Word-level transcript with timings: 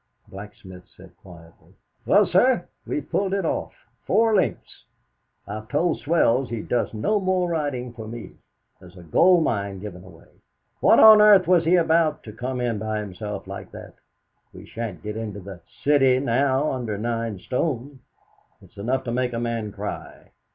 Blacksmith 0.27 0.87
said 0.97 1.15
quietly: 1.17 1.75
"Well, 2.07 2.25
sir, 2.25 2.67
we've 2.87 3.07
pulled 3.07 3.35
it 3.35 3.45
off. 3.45 3.71
Four 4.07 4.33
lengths. 4.33 4.85
I've 5.47 5.67
told 5.67 5.99
Swells 5.99 6.49
he 6.49 6.63
does 6.63 6.91
no 6.91 7.19
more 7.19 7.47
riding 7.47 7.93
for 7.93 8.07
me. 8.07 8.31
There's 8.79 8.97
a 8.97 9.03
gold 9.03 9.43
mine 9.43 9.77
given 9.79 10.03
away. 10.03 10.41
What 10.79 10.99
on 10.99 11.21
earth 11.21 11.47
was 11.47 11.65
he 11.65 11.75
about 11.75 12.23
to 12.23 12.33
come 12.33 12.59
in 12.59 12.79
by 12.79 12.97
himself 12.99 13.45
like 13.45 13.69
that? 13.73 13.93
We 14.53 14.65
shan't 14.65 15.03
get 15.03 15.17
into 15.17 15.39
the 15.39 15.61
'City' 15.83 16.17
now 16.19 16.71
under 16.71 16.97
nine 16.97 17.37
stone. 17.37 17.99
It's 18.59 18.77
enough 18.77 19.03
to 19.03 19.11
make 19.11 19.33
a 19.33 19.39
man 19.39 19.71
cry!" 19.71 20.31